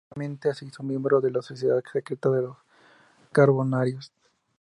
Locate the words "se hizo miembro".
0.55-1.21